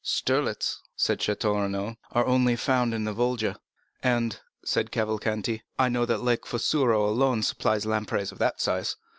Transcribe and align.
"Sterlets," 0.03 0.81
said 0.95 1.19
Château 1.19 1.61
Renaud, 1.61 1.95
"are 2.09 2.25
only 2.25 2.55
found 2.55 2.91
in 2.91 3.03
the 3.03 3.13
Volga." 3.13 3.55
"And," 4.01 4.39
said 4.65 4.89
Cavalcanti, 4.89 5.61
"I 5.77 5.89
know 5.89 6.05
that 6.07 6.23
Lake 6.23 6.47
Fusaro 6.47 7.05
alone 7.07 7.43
supplies 7.43 7.85
lampreys 7.85 8.31
of 8.31 8.39
that 8.39 8.59
size." 8.59 8.95